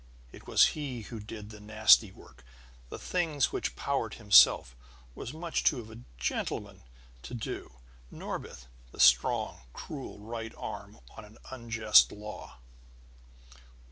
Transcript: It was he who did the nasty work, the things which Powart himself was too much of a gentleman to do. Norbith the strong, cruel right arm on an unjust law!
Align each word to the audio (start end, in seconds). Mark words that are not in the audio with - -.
It 0.31 0.47
was 0.47 0.65
he 0.73 1.01
who 1.03 1.19
did 1.19 1.51
the 1.51 1.59
nasty 1.59 2.11
work, 2.11 2.43
the 2.89 2.97
things 2.97 3.51
which 3.51 3.75
Powart 3.75 4.15
himself 4.15 4.75
was 5.13 5.29
too 5.29 5.37
much 5.37 5.71
of 5.73 5.91
a 5.91 6.01
gentleman 6.17 6.81
to 7.21 7.35
do. 7.35 7.73
Norbith 8.09 8.65
the 8.91 8.99
strong, 8.99 9.61
cruel 9.73 10.17
right 10.17 10.55
arm 10.57 11.01
on 11.15 11.23
an 11.23 11.37
unjust 11.51 12.11
law! 12.11 12.57